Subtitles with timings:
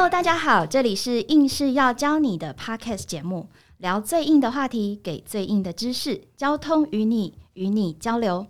[0.00, 8.46] Hello，大家好，这里是硬是要教你的 Podcast 节目，聊最硬的话题，给最硬的知识，交通与你与你交流。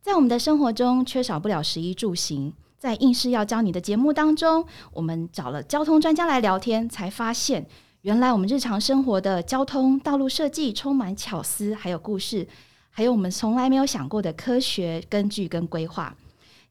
[0.00, 2.54] 在我们的生活中，缺少不了食衣住行。
[2.78, 7.66] 在硬是要教你的节目当中，我们找了交通专家来聊天，才发现
[8.00, 12.48] 原来我们日常生活的交通道路设计充满巧思，还有故事，
[12.88, 16.16] 还有我们从来没有想过的科学根据跟规划。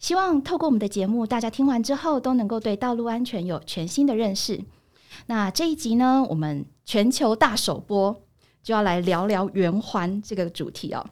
[0.06, 4.64] 希望透过我们的节目，大家听完之后都能够对道路安全有全新的认识。
[5.26, 8.16] 那这一集呢，我们全球大首播
[8.62, 11.04] 就要来聊聊圆环这个主题哦。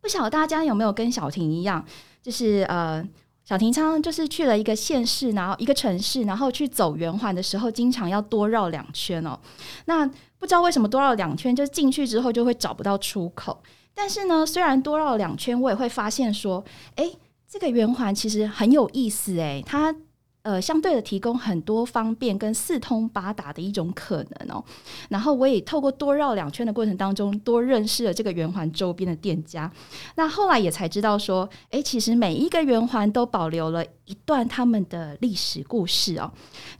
[0.00, 1.84] 不晓得大家有没有跟小婷一样，
[2.22, 3.06] 就是呃，
[3.44, 9.38] 小婷常常就是去了一个县市，然后一个城市，然后去走圆环的时候，经常要多绕两圈哦。
[9.84, 10.06] 那
[10.38, 13.62] 不知道为什么多绕两圈，就进去之后就会找不到出口。
[13.92, 17.10] 但是呢，虽然多绕两圈，我也会发现说，哎。
[17.58, 19.94] 这个圆环其实很有意思诶，它
[20.42, 24.62] 呃相对的提供很多方便跟四通八达的一种可能哦。
[25.08, 29.72] 然后我也透过多绕两圈的过程当中，多认识了这个圆环周边的店家。
[30.16, 36.30] 那后来也才知道说，诶，其实每一个圆环都保留了一段他们的历史故事哦。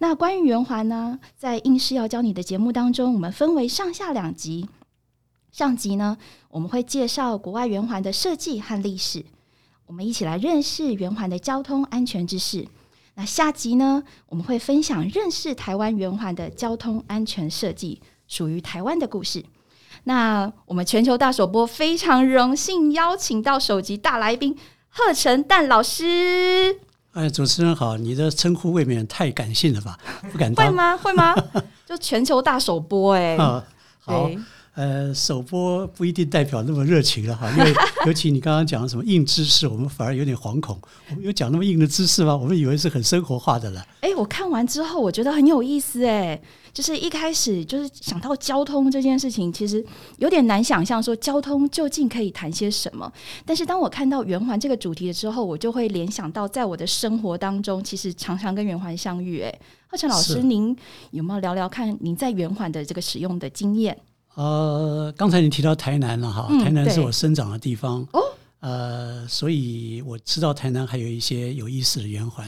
[0.00, 4.68] 那关于圆环呢，在应试要教你的节目当中，我们分为上下两集。
[5.50, 6.18] 上集呢，
[6.50, 9.24] 我们会介绍国外圆环的设计和历史。
[9.86, 12.66] 我们一起来认识圆环的交通安全知识。
[13.14, 19.44] 那下集呢，我们会分享认识台湾圆环的交通安全设计，属于台湾的故事。
[20.04, 24.56] 那我们全球大首播，非常荣幸邀请到首集大来宾
[24.88, 26.80] 贺成蛋老师。
[27.12, 29.98] 哎，主持人好，你的称呼未免太感性了吧？
[30.30, 30.96] 不敢当会吗？
[30.96, 31.34] 会吗？
[31.86, 33.38] 就全球大首播哎，
[34.00, 34.28] 好。
[34.76, 37.74] 呃，首播不一定代表那么热情了哈，因为
[38.06, 40.78] 尤其你刚刚讲的什么硬知识，我们反而有点惶恐。
[41.08, 42.36] 我们有讲那么硬的知识吗？
[42.36, 43.82] 我们以为是很生活化的了。
[44.02, 46.38] 哎，我看完之后，我觉得很有意思哎，
[46.74, 49.82] 就是一开始就是想到交通这件事情，其实
[50.18, 53.10] 有点难想象说交通究竟可以谈些什么。
[53.46, 59.40] 但是当我看到圆环这个主题的时候，我就会联想到在我的生活当中，其实常常跟圆环相遇。
[59.40, 60.76] 哎，贺成老师，您
[61.12, 63.96] 有没有聊聊看您在圆环的这个使用的经验？
[64.36, 68.20] 呃，刚才你提到台南了哈，台南是我生长的地方哦，
[68.60, 72.46] 呃，所以我知道台南还有一些有意思的圆环。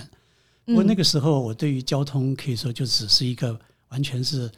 [0.67, 4.51] 不过那个时候，我对于交通可以说就只是一个完全是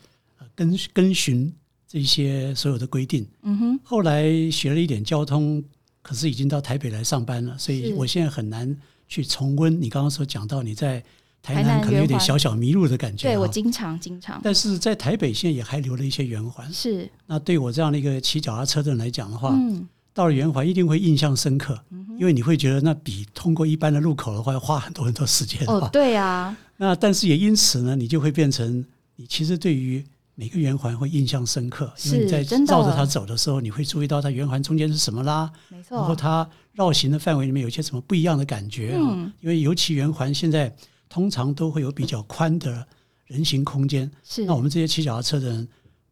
[0.56, 1.52] 跟跟循
[1.86, 3.24] 这些所有的规定。
[3.42, 3.80] 嗯哼。
[3.84, 5.62] 后来学了一点交通，
[6.02, 8.76] 可是已经到台北来上班了，所以我现在很难
[9.06, 11.02] 去重温你刚刚所讲到你在。
[11.42, 14.38] 台南可能有点小小迷路的感觉，对我经常经常。
[14.44, 17.08] 但是在台北现在也还留了一些圆环，是。
[17.26, 21.82] 那对我这样的一个骑脚踏车的人来讲的话，嗯，到了圆环一定会印象深刻，
[22.18, 25.66] 因为你会觉得那比通过一般的路口的话要花很多很多时间。
[25.66, 26.54] 哦，对呀。
[26.76, 28.84] 那但是也因此呢，你就会变成
[29.16, 35.96] 你其实对于每个圆环会印象深刻，因为你在绕着它走的时候，你会注意到它圆环中间是什么啦，没错。
[35.96, 39.32] 然后它绕行的范围里面有些什么不一样的感觉啊？
[39.40, 40.70] 因为尤其圆环现在。
[41.10, 42.86] 通常都会有比较宽的
[43.26, 44.46] 人行空间，是。
[44.46, 45.68] 那我们这些骑脚踏车的人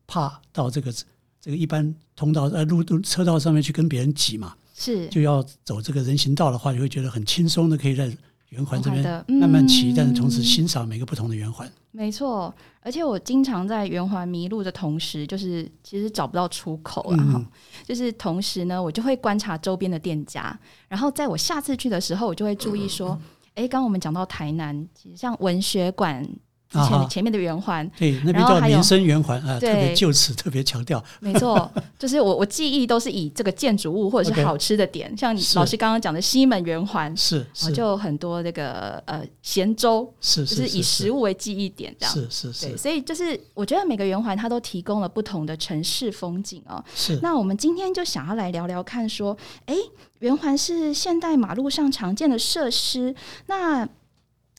[0.07, 0.93] 怕到这个
[1.41, 5.07] 这个一般通道呃路路车道上面去跟别人挤嘛，是。
[5.07, 8.13] 就要走这个人行道的话，就会觉得很轻松的可以在
[8.49, 11.71] 圆环这边慢慢骑，但是同时欣赏每个不同的圆环。
[11.93, 17.45] 没错，而且我经常在圆环迷路的同时，就是其实找不到出口了哈，
[17.85, 23.17] 就是同时呢，我就会观察周边的店家，然后在我下次去的时候，我就会注意说。
[23.59, 26.25] 哎，刚刚我们讲到台南，其实像文学馆。
[26.71, 31.03] 前前面的圆环，对，那边叫民生圆环啊，特别就此特别强调。
[31.21, 42.77] 没错， 就是我我记忆都是以这个建筑物或者是好吃的点，像老师刚刚讲的西门圆环，是就很多这个呃咸粥，是就是以食物为记忆点这样，是是是。
[42.77, 46.85] 所以就是我觉得每个圆环它都提供了不同的城市风景哦。
[46.95, 47.19] 是。
[47.23, 49.35] 那我们今天就想要来聊聊看，说，
[49.65, 49.75] 哎，
[50.19, 53.15] 圆环是现代马路上常见的设施，
[53.47, 53.89] 那。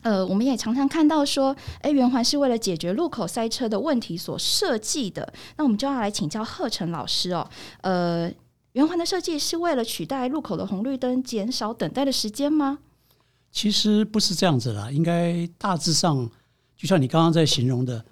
[0.02, 5.34] 呃，我们也常常看到说，哎，圆环是为了解决路口塞车的问题所设计的。
[5.58, 7.46] 那我们就要来请教贺成老师哦。
[7.82, 8.32] 呃，
[8.72, 12.80] 圆环的设计是为了取代路口的红绿灯，减少等待的时间吗？
[13.52, 16.30] 其实不是这样子啦，应该大致上，
[16.78, 18.06] 就像你刚刚在形容的，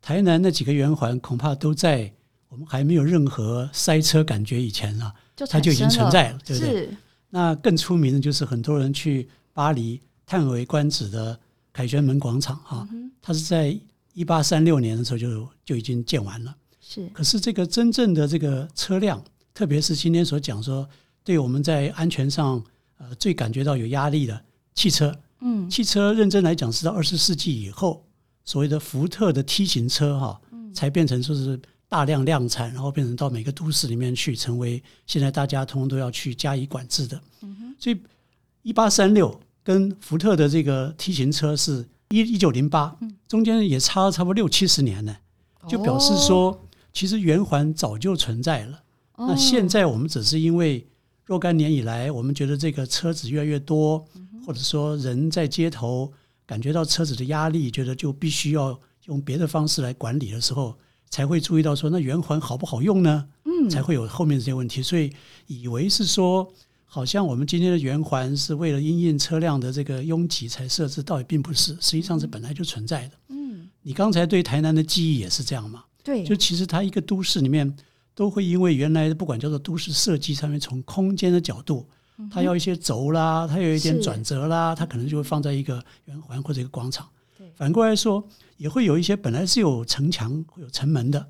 [0.00, 2.12] 台南那几个圆环，恐怕都在
[2.48, 5.12] 我们还没有任何塞车感觉以前啊，
[5.50, 6.88] 它就已经存在了，对不对？
[7.30, 10.00] 那更出名的就是很多人去巴黎。
[10.26, 11.38] 叹为观止的
[11.72, 12.88] 凯旋门广场啊，
[13.20, 13.78] 它是在
[14.12, 16.56] 一八三六年的时候就就已经建完了。
[16.80, 19.22] 是，可是这个真正的这个车辆，
[19.52, 20.88] 特别是今天所讲说，
[21.22, 22.62] 对我们在安全上
[22.98, 24.44] 呃最感觉到有压力的
[24.74, 28.04] 汽车，嗯，汽车认真来讲是到二十世纪以后
[28.44, 30.40] 所谓的福特的 T 型车哈，
[30.74, 37.20] 才变成说是大量量产，然后变成到每个都市里面去，成为现在大家通通都要去加以管制的。
[37.78, 37.98] 所以
[38.62, 42.96] 一八三六跟福特的这个 T 型车是一一九零八，
[43.26, 45.16] 中间也差了差不多六七十年呢，
[45.66, 48.82] 就表示说其实圆环早就存在了。
[49.16, 50.86] 那现在我们只是因为
[51.24, 54.04] 若干年以来，我们觉得这个车子越来越多，
[54.46, 56.12] 或者说人在街头
[56.44, 60.76] 感觉到车子的压力，觉得就必须要用别的方式来管理的时候，
[61.08, 63.28] 才会注意到说那圆环好不好用呢？
[63.44, 64.82] 嗯，才会有后面这些问题。
[64.82, 65.10] 所以
[65.46, 66.52] 以为是说，
[66.94, 73.14] 好像我们今天的圆环是为了因应车辆的这个拥挤才设置，倒也并不是，实际上是本来就存在的。
[73.30, 75.82] 嗯，你刚才对台南的记忆也是这样嘛？
[76.04, 77.76] 对，就其实它一个都市里面。
[78.16, 81.84] 都会因为原来不管叫做都市设计上面，从空间的角度，
[82.30, 87.08] 它要一些轴啦，它有一点转折啦，它可能就会放在一个圆环或者一个广场。
[87.56, 88.24] 反过来说，
[88.56, 91.26] 也会有一些本来是有城墙、有城门的，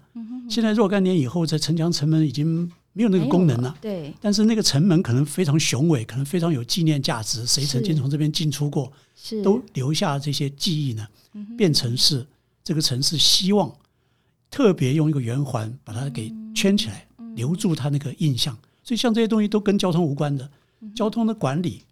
[0.51, 3.77] 现在若干年以后，这城墙、城门已经没有那个功能了。
[3.83, 8.91] 对，但是那个城门可能非常雄伟，可能非常有纪念价值，谁曾经从这边进出过，
[9.43, 11.07] 都留下这些记忆呢，
[11.59, 12.27] 变成是
[12.63, 13.71] 这个城市希望。
[14.51, 17.05] 特别用一个圆环把它给圈起来，
[17.35, 18.57] 留住它那个印象。
[18.85, 20.49] 所以像这些东西都跟交通无关的，
[20.95, 21.83] 交通的管理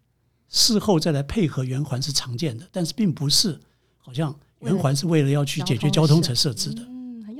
[0.48, 3.58] 事后再来配合圆环是常见的，但是并不是
[3.98, 6.86] 好像圆环是为了要去解决交通才设置的。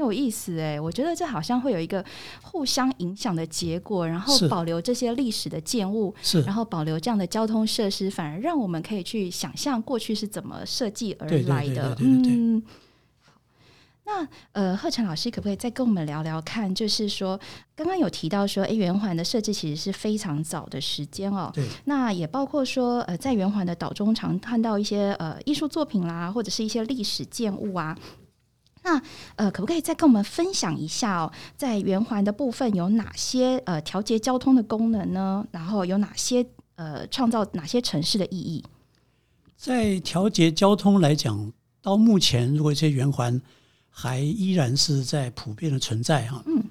[0.02, 2.04] 有意思哎，我觉得这好像会有一个
[2.42, 11.96] 互相影响的结果，然后保留这些历史的建物，是然后保留这样的交通设施，反而让我们可以去想象过去是怎么设计而来的。
[12.00, 12.62] 嗯。
[14.04, 16.74] 那呃，贺晨老师可不可以再跟我们聊聊看？
[16.74, 17.38] 就是说，
[17.76, 21.52] 刚刚有提到说，哎，圆环的设置其实是非常早的时间哦。
[21.54, 21.64] 对。
[21.84, 27.96] 那也包括说，呃，在圆环的岛中常看到一些呃艺术作品啦，或者是一些历史建物啊。
[28.82, 29.00] 那
[29.36, 35.46] 呃，可不可以再跟我们分享一下哦，在圆环的部分有哪些呃调节交通的功能呢？
[35.50, 36.44] 然后有哪些
[36.74, 38.64] 呃创造哪些城市的意义？
[39.56, 43.40] 在调节交通来讲，到目前如果这些圆环。
[43.94, 46.64] 还依然是在普遍的存在哈，嗯，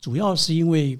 [0.00, 0.98] 主要是因为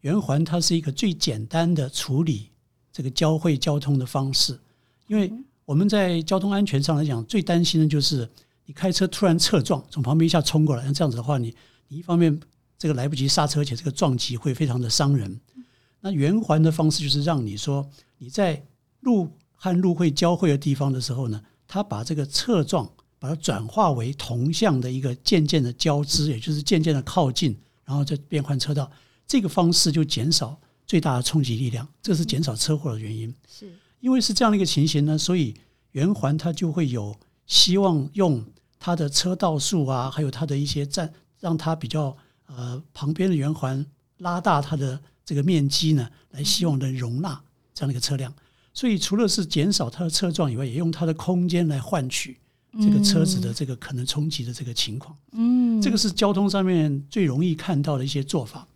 [0.00, 2.50] 圆环它是一个最简单的处理
[2.92, 4.58] 这个交汇交通的方式，
[5.06, 5.32] 因为
[5.64, 8.28] 我们在交通安全上来讲，最担心的就是
[8.72, 11.54] 你开车突然侧撞，从旁边一下冲过来，那这样子的话，你
[11.88, 12.40] 你一方面
[12.78, 15.38] 这个来不及刹车，且这个撞击会非常的伤人。
[16.00, 17.86] 那圆环的方式就是让你说
[18.16, 18.64] 你在
[19.00, 22.90] 路和路会交汇的地方的时候呢，它把这个侧撞。
[23.18, 28.90] 把它转化为同向的一个渐渐的交织，也就是渐渐的靠近，然后再变换车道，
[29.28, 33.32] 这个方式就减少最大的冲击力量，这是减少车祸的原因。
[33.48, 35.54] 是因为是这样的一个情形呢，所以
[35.92, 37.14] 圆环它就会有
[37.46, 38.44] 希望用
[38.84, 43.86] 它的车道数啊，还有它的一些站，让它比较呃旁边的圆环
[44.18, 47.40] 拉大它的这个面积呢，来希望能容纳
[47.72, 48.34] 这样的一个车辆。
[48.74, 52.38] 所以除了是减少它的车撞以外，也用它的空间来换取。
[52.80, 58.66] 这个车子的这个可能冲击的这个情况，嗯，这个是交通上面最容易看到的一些做法。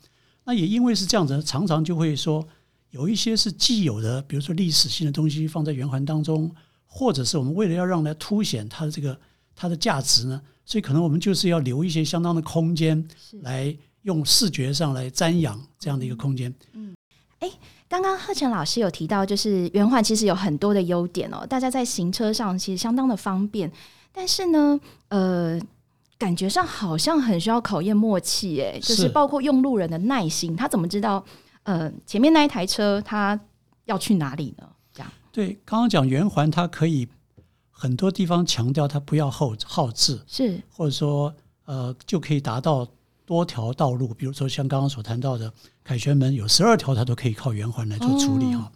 [0.44, 2.46] 那也因为是这样子，常常就会说
[2.90, 6.54] 有一些是既有的，比如说历史性的东西放在圆环当中，
[6.84, 9.18] 或者是我们为了要让它凸显它的这个
[9.56, 13.02] 它的价值呢，所以可能我们就是要留一些相当的空间，
[13.42, 16.54] 来用视觉上来瞻仰这样的一个空间。
[16.74, 16.94] 嗯，
[17.40, 17.50] 哎。
[17.88, 23.70] 刚刚贺晨老师有提到，就是圆环其实有很多的优点哦，大家在行车上其实相当的方便。
[24.10, 25.56] 但是呢，呃，
[26.18, 31.24] 感觉上好像很需要考验默契，哎，就是包括用路人的耐心，他怎么知道
[31.62, 33.38] 呃前面那一台车他
[33.84, 34.68] 要去哪里呢？
[34.92, 37.06] 这样对，刚刚讲圆环，它可以
[37.78, 41.34] 很多地方强调它不要耗耗制，是或者说
[41.66, 42.88] 呃就可以达到。
[43.26, 45.52] 多条道路，比如说像刚刚所谈到的
[45.82, 48.72] 凯旋门有十二条，它都可以靠圆环来做处理哈。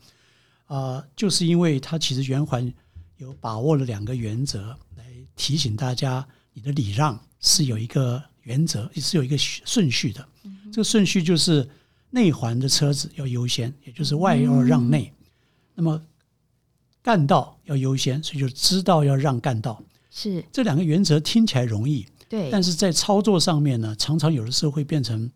[0.67, 2.75] 啊，就是因为它其实圆环
[3.19, 5.05] 有把握了两个原则，来
[5.37, 10.29] 提醒大家，你的礼让是有一个原则，是有一个顺序的。
[10.73, 11.65] 这个顺序就是
[12.11, 15.13] 内环的车子要优先，也就是外要让内。
[15.77, 16.03] 那么
[17.03, 19.81] 干道要优先，所以就知道要让干道。
[20.11, 22.07] 是这两个原则听起来容易。
[22.29, 25.31] 对，但是在操作上面呢，常常有的时候会变成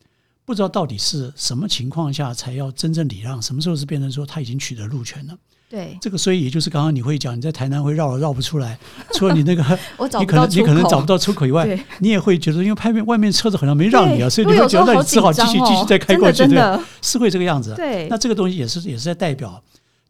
[0.44, 5.36] 不知道到底是什么情况下才要真正礼让，什么时候是变成说他已经取得路权了。
[5.68, 8.78] 对，这个所以也就是刚刚你会讲，你在台南会绕绕不出来，
[9.14, 9.62] 除了你那个，
[9.96, 11.66] 我你可能你可能找不到出口以外，
[11.98, 17.74] 你也会觉得因为拍面外面车子好像没让你啊，所以你会觉得你只好继续继续再开过去，对，是会这个样子。
[17.74, 19.60] 对，那这个东西也是也是在代表，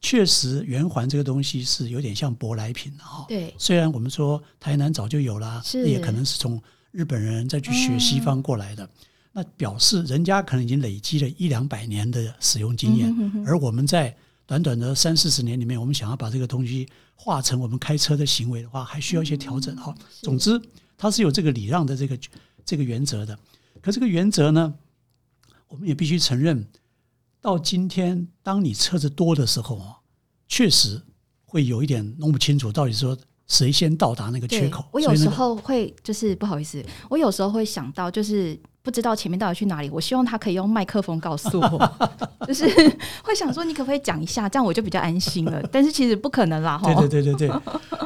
[0.05, 3.25] 确实圆环这个东西是有点像舶来品哈。
[3.27, 8.87] 对，虽然我们说台南早就有了，也可能是从日本人再去学西方过来的，
[9.33, 13.11] 那表示人家可能已经累积了一两百年的使用经验，
[13.47, 19.95] 而我们在短短的三四十年里面，我们想要把这个东西化成我们开车的行为的话，还需要一些调整哈。
[20.21, 20.61] 总之，
[20.99, 22.19] 它是有这个礼让的这个
[22.63, 23.39] 这个原则的。
[23.81, 24.75] 可这个原则呢，
[25.69, 26.67] 我们也必须承认。
[27.45, 29.99] 到今天，当你车子多的时候啊，
[30.49, 30.99] 确实
[31.45, 33.15] 会有一点弄不清楚，到底说
[33.47, 34.83] 谁先到达那个缺口。
[34.91, 39.91] 我有时候会就是不好意思，我有时候会想到，就是不知道前面到底去哪里。
[39.91, 42.09] 我希望他可以用麦克风告诉我，
[42.49, 42.65] 就是
[43.23, 45.63] 会想说，你可不可以讲一下，这样我就比较安心了。
[45.71, 47.51] 但是其实不可能啦，对对对对对，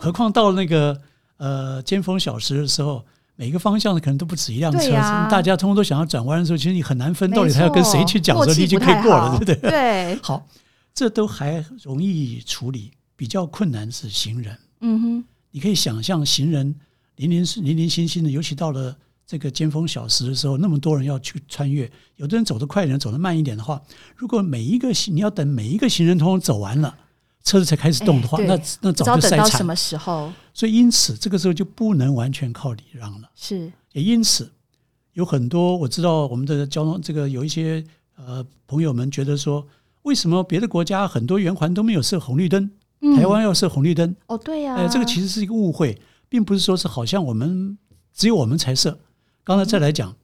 [0.03, 1.01] 何况到那个
[1.37, 3.05] 呃尖峰小时的时候。
[3.41, 4.91] 每个方向的可能都不止一辆车，
[5.31, 9.71] 大家通通都想要转弯的时候，其实你很难分到底他要跟谁去讲，说你已经可以过了，对不对？
[9.71, 10.45] 对，好，
[10.93, 14.59] 这都还容易处理，比较困难是行人。
[14.81, 16.75] 嗯哼，你可以想象行人
[17.15, 23.81] 零零零零星星的，尤其到了这个尖峰小时的时候，那么多人要去穿越，有的人走得快一点，走得慢一点的话，
[24.17, 26.93] 如果每一个行你要等每一个行人通通走完了。
[27.49, 29.47] 车子才开始动的话，那那早就塞惨。
[29.47, 30.31] 什么时候？
[30.53, 33.31] 所以因此这个时候就不能完全靠礼让了。
[33.35, 34.53] 是，也因此
[35.15, 37.83] 有很多我知道我们的交通这个有一些
[38.17, 39.67] 呃朋友们觉得说，
[40.03, 42.71] 为什么别的国家很多圆环都没有设红绿灯，
[43.17, 44.15] 台湾要设红绿灯？
[44.27, 44.75] 哦，对呀。
[44.77, 47.79] 呃，这个其实是一个误会，并不是说是好像我们
[48.13, 48.99] 只有我们才设。
[49.43, 50.15] 刚才再来讲，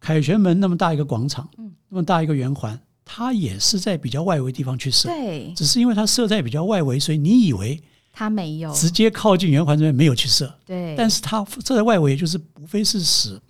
[0.00, 2.80] 凯旋门那么大一个广场，嗯，那么大一个圆环。
[3.08, 7.80] 它也是在比较外围地方去设，对，只是因为它设在比较外围，所以你以为
[8.12, 8.74] 它没有。
[8.74, 10.94] 直接靠近圆环这边没有去设，对。
[10.96, 13.40] 但是它设在外围，就是无非是使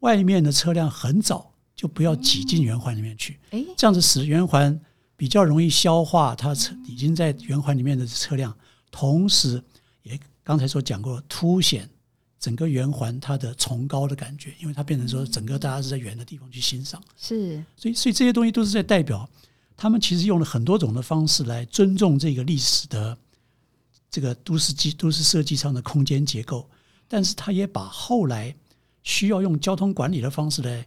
[0.00, 4.80] 外面的车辆很早就不要挤进圆环里面去，哎，这样子使圆环
[5.16, 8.56] 比较容易消化它车已经在圆环里面的车辆，
[8.90, 9.62] 同时
[10.02, 11.88] 也刚才所讲过凸显。
[12.44, 19.26] 整个圆环它的崇高的感觉，因为它变成说整个大家是在圆的地方去欣赏，是，所以所以这些东西都是在代表
[19.74, 23.16] 他们其实用了很多种的方式来尊重这个历史的
[24.10, 26.68] 这个都市机都市设计上的空间结构，
[27.08, 28.54] 但是他也把后来
[29.02, 30.86] 需要用交通管理的方式来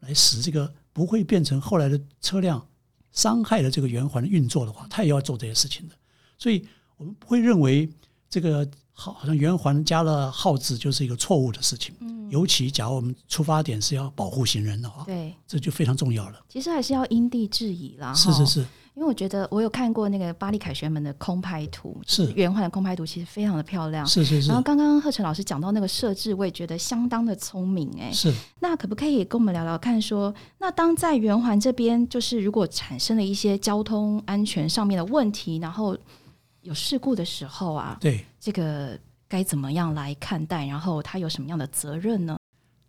[0.00, 2.66] 来使这个不会变成后来的车辆
[3.12, 5.94] 伤害了这个圆环的运作的话，他也要做这些事情的，
[6.36, 7.88] 所以我们不会认为
[8.36, 8.68] 这个。
[8.98, 11.94] 好，好像圆环加了号字就是一个错误的事情。
[12.00, 16.40] 嗯，尤其假如我们出发点是要保护行人的话，对，这就非常重要了。
[16.48, 18.14] 其实还是要因地制宜啦。
[18.14, 18.60] 是是是，
[18.94, 24.06] 因为我觉得我有看过那个巴黎凯旋门的空拍图，是圆环的空拍图，其实非常的漂亮。
[24.06, 24.48] 是是是。
[24.48, 27.90] 然后刚刚贺晨老师讲到那个设置，我也觉得相当的聪明。
[28.00, 28.32] 哎，是。
[28.60, 30.00] 那可不可以跟我们聊聊看？
[30.00, 35.94] 说那当在圆环这边，就是如果产生了一些交通安全上面的问题，然后
[36.66, 38.98] 有事故的时候啊，对这个。
[39.28, 40.64] 该怎么样来看待？
[40.66, 42.38] 然后他有什么样的责任呢？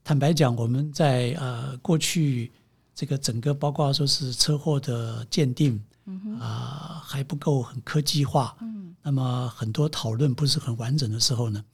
[0.04, 2.52] 坦白讲，我们在呃过去
[2.94, 5.84] 这个整个包括说是车祸的鉴定，
[6.40, 11.66] 啊还不够很科技化，嗯，那么很多讨论不是很完整的时候呢，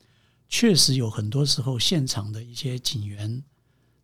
[0.47, 3.43] 确实有很多时候现场的一些警员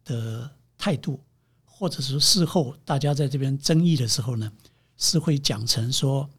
[0.04, 1.22] 的态度，
[1.64, 4.52] 或者是事后大家在这边争议的时候呢，
[4.98, 6.30] 是会讲成说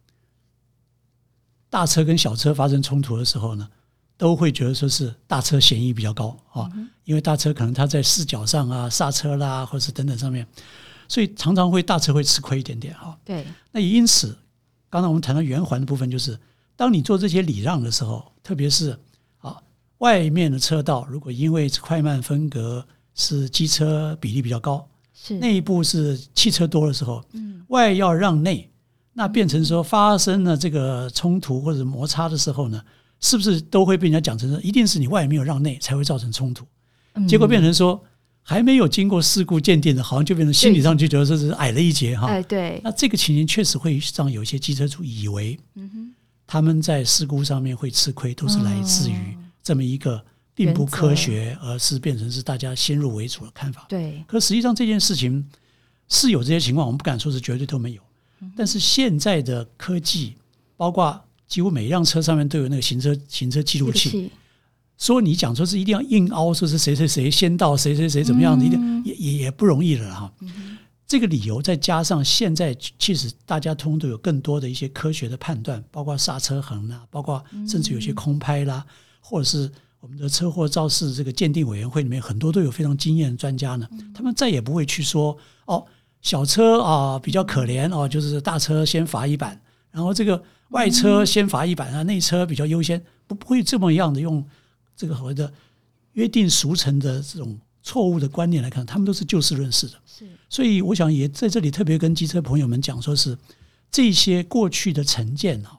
[1.71, 3.67] 大车跟小车发生冲突的时候呢。
[4.21, 6.71] 都会觉得说是大车嫌疑比较高啊，
[7.05, 10.47] 因为大车可能它在视角上啊、刹车啦，或者是等等上面，
[11.09, 13.19] 所以常常会大车会吃亏一点点哈。
[13.25, 14.37] 对，那也因此，
[14.91, 16.39] 刚才我们谈到圆环的部分，就是
[16.77, 18.95] 当你做这些礼让的时候，特别是
[19.39, 19.57] 啊
[20.01, 28.71] 外面的车道，如果因为快慢分隔是机车比例比较高，是内部是汽车多的时候，嗯，外要让内，
[29.13, 32.83] 那变成说发生了这个冲突或者摩擦的时候呢？
[33.23, 36.65] 是不是都会被人家讲成是一定是你外没有让内才会造成冲突？
[37.29, 38.03] 结果变成说
[38.43, 42.29] 还没有经过事故鉴定的，好像就变成心理上就觉得说是矮了一截哈。
[42.29, 42.81] 哎，对。
[42.83, 45.59] 那这个情形确实会让有些机车主以为，
[46.47, 50.25] 他们在事故上面会吃亏，都是来自于这么一个
[50.55, 53.85] 并不科学，而是变成是大家先入为主的看法。
[53.87, 54.25] 对。
[54.27, 55.47] 可实际上这件事情
[56.09, 58.01] 是有这些情况，我们不敢说是绝对都没有。
[58.57, 60.35] 但是现在的科技，
[60.77, 61.21] 包括。
[61.51, 64.31] 几乎每一辆车上面都有那个行车行车记录器，
[64.97, 70.33] 说你讲说是一定要硬凹，说是谁谁谁先到，谁谁谁怎么样的，一定也也也不容易了哈。
[71.09, 78.87] 这个理由再加上现在其实大家通都有更多的一些科学的判断，包括刹车痕啊，包括甚至有些空拍啦，
[79.21, 79.69] 或者是
[79.99, 85.85] 我们的车祸肇事这个鉴定委员会里面很多都有非常经验的专家呢，他们再也不会去说哦，
[86.23, 89.61] 小车啊比较可怜哦，就是大车先罚一板。
[89.91, 94.45] 然后这个外车先罚一板啊，内车比较优先，不不会这么样的用
[94.97, 95.53] 这个所谓的
[96.13, 99.95] 约定俗成的这种错误的观念来看，他们都是就事论事的。
[100.07, 103.37] 是，所以我想也在这里特别跟机车朋友们讲，说是
[103.91, 105.79] 这些过去的成见啊，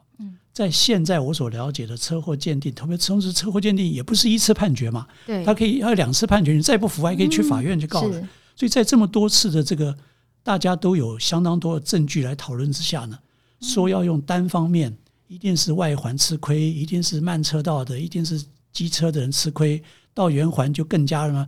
[0.52, 8.20] 在现在我所了解的车祸鉴定，特别同时车祸鉴定也不是一次判决嘛，对，他可以要两次判决，你再不服还可以去法院去告的。
[8.54, 9.96] 所以在这么多次的这个
[10.42, 13.18] 大家都有相当多的证据来讨论之下呢，
[13.60, 14.96] 说要用单方面，
[15.28, 19.82] 一定是外环吃亏，一定是慢车道的，一定是机车的人吃亏，
[20.12, 21.46] 到圆环就更加了吗？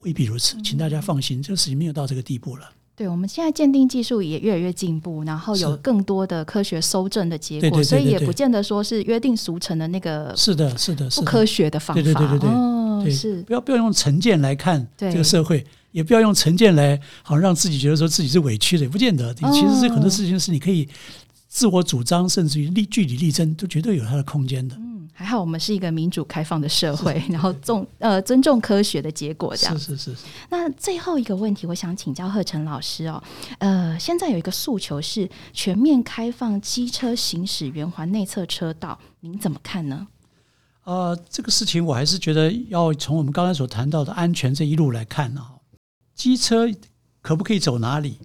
[0.00, 2.68] 未必如此，请大家放心，这个事情没有到这个地步了。
[2.96, 12.02] 对，我们现在鉴定技术也越来越进步，然后有更多的科学搜证的结果，所以也不见得说是约定俗成的那个是的，是的，不科学的方法。
[12.02, 13.42] 对对对对对，哦，是。
[13.44, 19.32] 不要不要用成见来看这个社会，也不要用成见来好像让自己觉得说自己是委屈的，也不见得。
[19.34, 20.88] 其实是很多事情是你可以
[21.46, 24.74] 自我主张，甚至于立据理力争，都绝对有它的空间的。
[24.76, 30.22] 嗯还好我们是一个民主开放的社会，然后重呃尊重科学的结果，这样是是是。
[30.48, 33.22] 那最后一个问题，我想请教贺晨老师哦，
[33.58, 40.08] 呃，现在有一个诉求是全面开放机车行驶圆环内侧车道，您怎么看呢？
[40.84, 45.52] 呃，这个事情我还是觉得要从我们刚才所谈到的安全这一路来看啊，
[46.14, 46.70] 机车
[47.20, 48.18] 可不可以走哪里，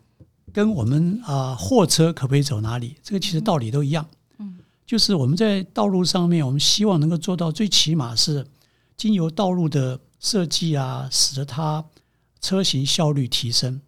[0.54, 4.08] 跟我们啊货车可不可以走哪里，这个其实道理都一样。
[4.40, 8.48] 嗯就是我们在道路上面，我们希望能够做到最起码是
[8.96, 11.84] 经由道路的设计啊，使得它
[12.40, 13.82] 车型效率提升。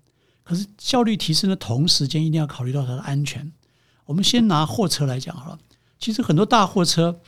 [0.44, 3.50] 可是效率提升的同时间，一定要考虑到它的安全。
[4.06, 5.60] 我们先拿货车来讲好了，
[6.00, 7.22] 其实很多大货车，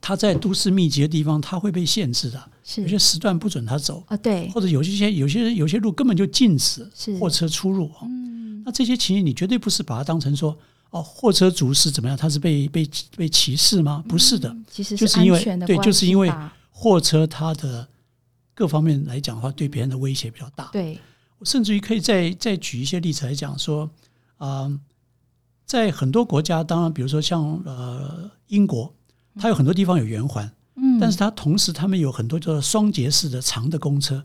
[0.00, 6.86] 它在都市密集的地方，它会被限制的，有些时段不准他走啊，对，或者有些有些有些路根本就禁止
[7.20, 10.56] 货车出入嗯，那这些情形，你绝对不是把它当成说。
[10.90, 12.16] 哦，货车族是怎么样？
[12.16, 14.04] 他是被被被歧视吗？
[14.08, 16.32] 不是的，其实就是因为对，就是因为
[16.70, 17.86] 货车它的
[18.54, 20.70] 各方面来讲的话，对别人的威胁比较大。
[20.72, 20.96] 对，
[21.38, 23.90] 我甚至于可以再再举一些例子来讲说，
[24.38, 24.72] 啊，
[25.66, 28.94] 在很多国家，当然比如说像呃英国，
[29.40, 30.52] 它有很多地方有圆环，嗯，
[31.00, 34.24] 但是它同时他们有很多叫做双节式的长的公车，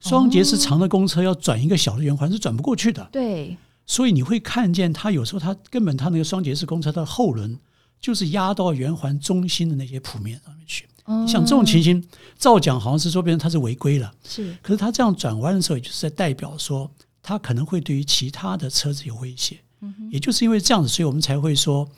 [0.00, 3.08] 双节式长的公车要转一个小的圆环是转不过去的。
[3.12, 3.56] 对。
[3.84, 7.58] 所以你会看见，它有时候它根本它那个双节式公车的后轮
[8.00, 10.88] 就是压到圆环中心的那些铺面上面去。
[11.26, 12.02] 像这种情形，
[12.38, 14.56] 照讲好像是说别人他是违规了，是。
[14.62, 16.88] 可是他这样转弯的时候，也就是在代表说，
[17.20, 19.58] 他可能会对于其他的车子有威胁。
[19.80, 21.88] 嗯也就是因为这样子，所以我们才会说，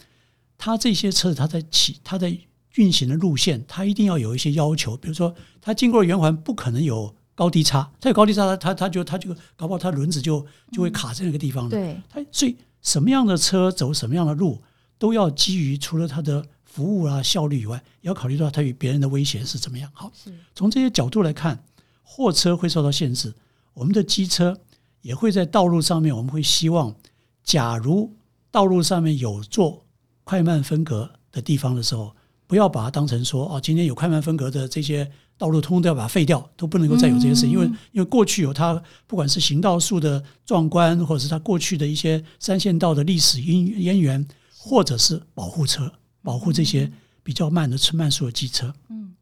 [0.57, 2.35] 他这些车子他在起他在
[2.75, 7.15] 运行的路线，它一定要有一些要求，比如说它经过圆环不可能有。
[7.37, 11.71] 高低差，它有高低差，它它它就它就搞不好它轮子就就会卡在那个地方了。
[11.71, 14.63] 对，它所以什么样的车走什么样的路，
[14.99, 19.91] 都要基于除了它的服务啊效率以外，也要考虑到它与别人的威胁是怎么样。
[19.93, 20.13] 好，
[20.55, 21.65] 从这些角度来看，
[22.05, 23.35] 货车会受到限制，
[23.73, 24.57] 我们的机车
[25.01, 26.95] 也会在道路上面，我们会希望，
[27.43, 28.15] 假如
[28.53, 29.85] 道路上面有做
[30.23, 32.15] 快慢分隔的地方的时候，
[32.55, 35.11] 不要把它当成说哦，今天有快慢分隔的这些。
[35.37, 44.25] 道路通通都要把它废掉，都不能够再有这些事，因为因为过去有它，不管是行道树的壮观，或者是它过去的一些三线道的历史因渊源，
[44.57, 46.89] 或者是保护车，保护这些
[47.25, 48.73] 比较慢的车慢速的机车。
[48.91, 49.13] 嗯，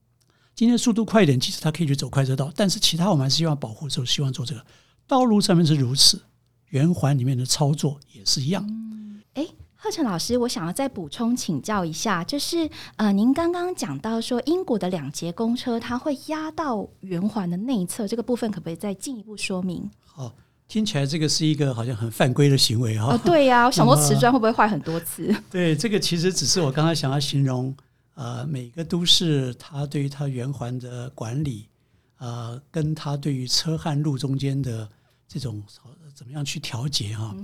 [0.54, 4.62] 今天速度快一点，其实它可以去走快车道，但是其他我们还是希望保护，就希望做这个。
[5.06, 6.20] 道路上面是如此，
[6.66, 8.62] 圆环里面的操作也是一样。
[9.84, 19.90] 贺晨老师，我想要再补充请教一下，就是呃，您刚刚讲到说英国的两节公车它会压到圆环的内侧，这个部分可不可以再进一步说明？
[20.06, 20.32] 好，
[20.68, 23.18] 听起来这个是一个好像很犯规的行为哈。
[23.24, 25.34] 对呀， 我想说瓷砖会不会坏很多次？
[25.50, 27.74] 对，这个其实只是我刚才想要形容，
[28.14, 31.66] 呃，每个都市它对于它圆环的管理，
[32.18, 34.88] 呃，跟它对于车和路中间的
[35.26, 35.60] 这种
[36.14, 37.34] 怎么样去调节哈。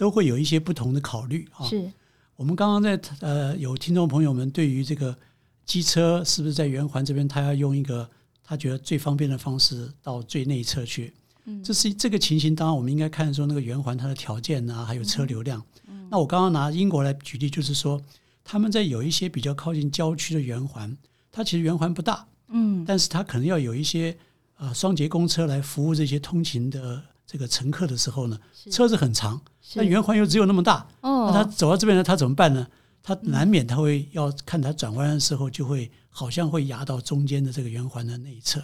[0.00, 1.66] 都会有一些不同的考虑啊。
[1.66, 1.92] 是
[2.34, 5.14] 我们刚刚在呃，有听众朋友们对于这个
[5.66, 8.08] 机车是不是在圆环这边，他要用一个
[8.42, 11.12] 他觉得最方便的方式到最内侧去。
[11.44, 12.54] 嗯，这是这个情形。
[12.54, 15.62] 当然，我们应该看说那个圆环它的条件啊，还有车流量。
[15.86, 18.00] 嗯，那我刚刚拿英国来举例，就是说
[18.42, 20.96] 他们在有一些比较靠近郊区的圆环，
[21.30, 22.26] 它其实圆环不大。
[22.48, 24.16] 嗯，但是它可能要有一些
[24.56, 29.38] 呃双节公车来服务这些通勤的这个乘客的时候呢，车子很长。
[29.74, 32.66] 那圆环又只有那么大，那他走到这边呢，他怎么办呢？
[33.02, 38.62] 他难免他会要看他转弯的时候，就会好像会压到中间的这个圆环的那一侧。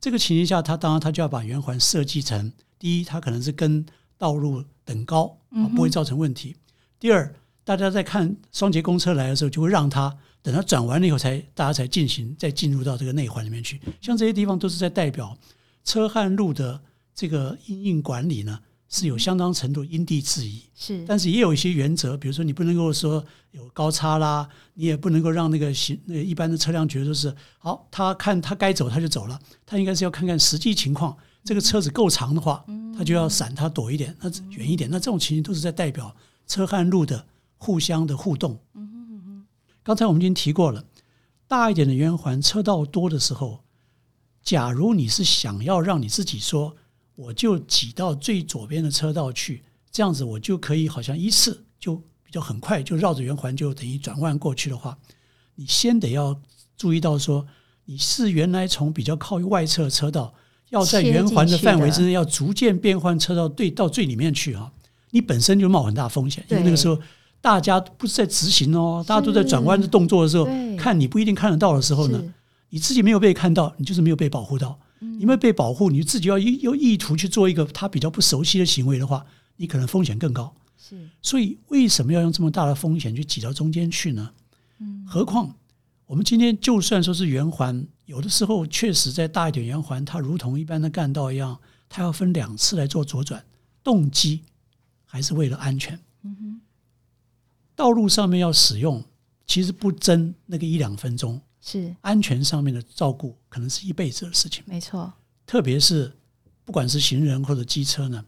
[0.00, 6.54] 这个情形下，他当然他就要把圆环设计成：第一，它可能是跟道路等高啊，不会造成问题；
[6.98, 13.80] 第二，大家在看双节公车来的时候，就会让它等它转完了以后，才大家才进行再进入到这个内环里面去。
[14.00, 15.36] 像这些地方都是在代表
[15.84, 16.80] 车和路的
[17.14, 20.62] 这个因应管理呢，是有相当程度因地制宜。
[20.74, 31.16] 是，但是也有一些原则，比如说你不能够说有高差啦，你也不能够让那个行那一般的车辆觉得是好，他看他该走他就走了，他应该是要看看实际情况。
[31.44, 32.64] 这个车子够长的话，
[32.96, 34.90] 他就要闪，他躲一点，那远一点。
[34.90, 36.14] 那这种情形都是在代表
[36.46, 38.58] 车和路的互相的互动。
[39.82, 40.84] 刚才我们已经提过了，
[41.46, 43.64] 大一点的圆环车道多的时候，
[44.42, 46.76] 假如你是想要让你自己说，
[47.18, 54.96] 我就挤到最左边的车道去，这样子我就可以好像一次就比较很快就绕着圆环就等于转弯过去的话，
[55.56, 56.40] 你先得要
[56.76, 57.44] 注意到说，
[57.86, 60.32] 你是原来从比较靠外侧车道。
[60.70, 64.70] 要在圆环的范围之内，要逐渐变换车道，对到最里面去啊！
[65.12, 67.00] 你本身就冒很大风险，因为那个时候
[67.40, 72.22] 大家不是在直行哦，大家都在转弯的动作的时候，看你不一定看得到的时候呢，
[72.68, 74.78] 你自己没有被看到，你就是没有被保护到。
[75.00, 79.24] 你没有被保护，你自己要意有意图去做一个他比较不熟悉的行为的话，
[79.56, 80.54] 你可能风险更高。
[80.76, 84.32] 是，所以为什么要用这么大的风险去挤到中间去呢？
[84.78, 85.54] 嗯，何况。
[86.06, 93.44] 我们今天就算说是圆环，有的时候确实在大一点圆环，它如同一般的干道一样，它要分两次来做左转，
[93.84, 94.40] 动机
[95.04, 96.00] 还是为了安全。
[96.22, 96.60] 嗯哼，
[97.76, 99.04] 道路上面要使用，
[99.46, 101.38] 其实不争那个一两分钟，
[101.70, 104.64] 是安全上面的照顾，可能是一辈子的事情。
[104.66, 105.12] 没错，
[105.46, 106.10] 特别是
[106.64, 108.24] 不管是行人或者机车呢，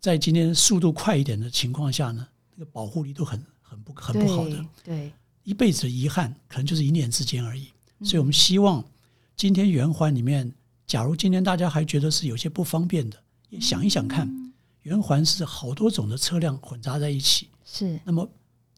[0.00, 4.64] 在今天速度快一点的情况下呢，那个保护力都很很不很不好的。
[4.82, 5.12] 对。
[5.44, 7.68] 一辈子的遗憾，可能就是一念之间而已。
[8.04, 8.84] 所以，我们希望
[9.34, 10.52] 今天圆环里面，
[10.86, 13.16] 假如今天大家还觉得是有些不方便的，
[13.48, 17.48] 也想一想看，圆环是好多种的车辆混杂在一起。
[17.64, 17.98] 是。
[18.04, 18.28] 那么，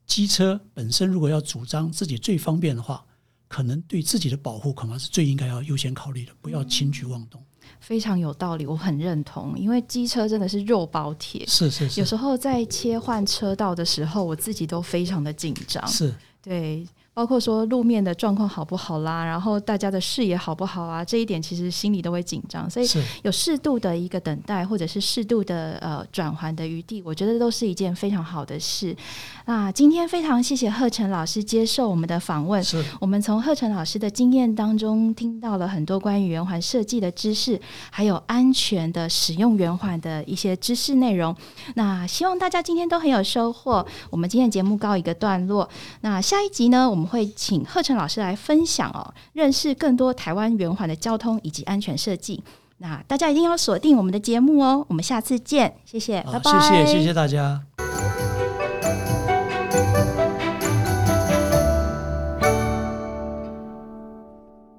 [0.06, 3.04] 机车本身如果要主张自己最方便的话，
[3.50, 7.42] 可能对自己的保护恐怕是最应该要优先考虑的，不要轻举妄动。
[7.80, 9.58] 非常有道理，我很认同。
[9.58, 11.98] 因为机车真的是肉包铁，是是是。
[11.98, 15.84] 有时候在切换车道的时候，我自己都非常的紧张。
[15.88, 16.14] 是。
[16.40, 22.86] 对，包括说路面的状况好不好啦，然后大家的视野好不好啊，这一点其实心里都会紧张，所以
[23.22, 28.96] 有适度的一个等待，或者是适度的呃转环的余地，我觉得都是一件非常好的事。
[29.44, 32.64] 那今天非常谢谢贺晨老师接受我们的访问，
[33.00, 41.36] 我们从贺晨老师的经验当中听到了很多关于圆环设计的知识，还有安全的使用圆环的一些知识内容。
[41.74, 43.84] 那希望大家今天都很有收获。
[44.10, 45.68] 我们今天节目告一个段落，
[46.02, 46.20] 那。
[46.30, 52.42] 下一集呢，我们会请贺晨老师来分享哦，认识更多台湾圆环的交通以及安全设计。
[52.78, 57.60] 那大家一定要锁定我们的节目哦，我们下次见，谢谢，拜拜，谢谢，谢谢大家。